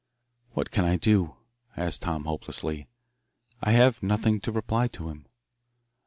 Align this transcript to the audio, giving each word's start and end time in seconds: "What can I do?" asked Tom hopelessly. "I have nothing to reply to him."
"What 0.53 0.71
can 0.71 0.83
I 0.83 0.95
do?" 0.95 1.35
asked 1.77 2.01
Tom 2.01 2.23
hopelessly. 2.25 2.87
"I 3.61 3.73
have 3.73 4.01
nothing 4.01 4.39
to 4.41 4.51
reply 4.51 4.87
to 4.87 5.09
him." 5.09 5.27